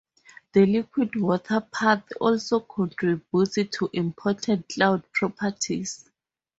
The 0.53 0.65
liquid 0.65 1.15
water 1.15 1.61
path 1.71 2.01
also 2.19 2.59
contributes 2.61 3.53
to 3.77 3.87
important 3.93 4.67
cloud 4.67 5.03
properties. 5.13 6.09